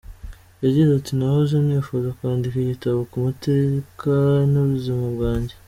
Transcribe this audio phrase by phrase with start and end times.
[0.63, 4.11] Yagize ati:«Nahoze nifuza kwandika igitabo ku mateka
[4.53, 5.53] y’ubuzima bwanjye.